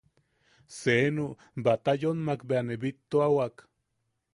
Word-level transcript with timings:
Seenu 0.77 1.27
Batayonmak 1.67 2.41
bea 2.49 2.63
ne 2.67 2.75
bittuawak. 2.81 3.55